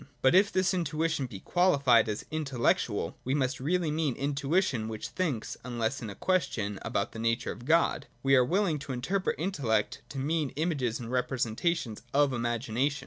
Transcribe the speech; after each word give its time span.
But 0.23 0.33
if 0.33 0.51
this 0.51 0.73
intuition 0.73 1.27
be 1.27 1.41
qualified 1.41 2.09
as 2.09 2.25
intellectual, 2.31 3.19
we 3.23 3.35
must 3.35 3.59
really 3.59 3.91
mean 3.91 4.15
intuition 4.15 4.87
which 4.87 5.09
thinks, 5.09 5.57
unless, 5.63 6.01
in 6.01 6.09
a 6.09 6.15
question 6.15 6.79
about 6.81 7.11
the 7.11 7.19
nature 7.19 7.51
of 7.51 7.65
God, 7.65 8.07
we 8.23 8.35
are 8.35 8.43
willing 8.43 8.79
to 8.79 8.93
interpret 8.93 9.37
intel 9.37 9.65
lect 9.65 10.01
to 10.09 10.17
mean 10.17 10.53
images 10.55 10.99
and 10.99 11.11
representations 11.11 12.01
of 12.15 12.33
imagination. 12.33 12.99